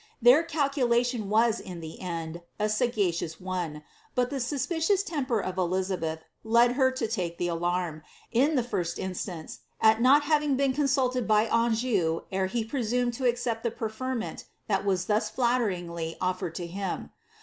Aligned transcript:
Their 0.19 0.41
calculation 0.41 1.29
was, 1.29 1.59
in 1.59 1.79
the 1.79 1.99
end, 1.99 2.41
a 2.59 2.69
sagacious 2.69 3.39
one, 3.39 3.83
but 4.15 4.33
ihe 4.33 4.41
suspicious 4.41 5.03
temper 5.03 5.39
of 5.39 5.59
Elizabeth 5.59 6.21
led 6.43 6.71
her 6.71 6.89
to 6.93 7.07
take 7.07 7.37
the 7.37 7.49
alarm, 7.49 8.01
in 8.31 8.55
the 8.55 8.63
first 8.63 8.97
instance, 8.97 9.59
at 9.79 10.01
not 10.01 10.23
having 10.23 10.55
been 10.55 10.73
consulted 10.73 11.27
by 11.27 11.43
Anjou 11.45 12.21
ere 12.31 12.47
he 12.47 12.63
presumed 12.65 13.13
to 13.13 13.25
ac 13.25 13.35
cept 13.35 13.61
the 13.61 13.69
preferment 13.69 14.45
that 14.67 14.83
was 14.83 15.05
thus 15.05 15.29
flatteringly 15.29 16.17
ofl^ered 16.19 16.55
to 16.55 16.65
him. 16.65 17.11